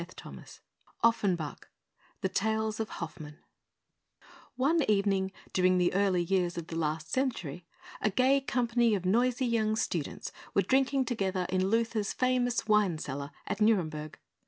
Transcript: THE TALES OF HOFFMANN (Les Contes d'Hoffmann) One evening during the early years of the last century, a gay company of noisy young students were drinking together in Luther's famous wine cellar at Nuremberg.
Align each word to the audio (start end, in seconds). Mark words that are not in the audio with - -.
THE 0.01 0.05
TALES 0.15 0.55
OF 1.03 1.03
HOFFMANN 1.03 1.37
(Les 2.23 2.29
Contes 2.33 2.77
d'Hoffmann) 2.77 3.37
One 4.55 4.81
evening 4.89 5.31
during 5.53 5.77
the 5.77 5.93
early 5.93 6.23
years 6.23 6.57
of 6.57 6.65
the 6.69 6.75
last 6.75 7.11
century, 7.11 7.67
a 8.01 8.09
gay 8.09 8.41
company 8.41 8.95
of 8.95 9.05
noisy 9.05 9.45
young 9.45 9.75
students 9.75 10.31
were 10.55 10.63
drinking 10.63 11.05
together 11.05 11.45
in 11.49 11.67
Luther's 11.67 12.13
famous 12.13 12.65
wine 12.65 12.97
cellar 12.97 13.29
at 13.45 13.61
Nuremberg. 13.61 14.17